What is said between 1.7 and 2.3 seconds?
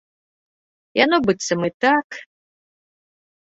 так.